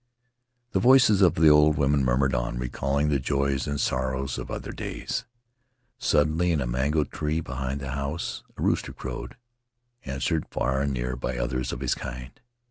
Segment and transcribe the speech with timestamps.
[0.73, 4.71] ."The voices of the old women murmured on, recalling the joys and sorrows of other
[4.71, 5.25] days.
[5.99, 9.37] Suddenly, in a mango tree behind the house, a rooster crowed,
[10.03, 12.41] an swered far and near by others of his kind.